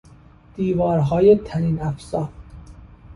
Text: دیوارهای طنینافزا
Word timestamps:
دیوارهای 0.55 1.35
طنینافزا 1.35 2.29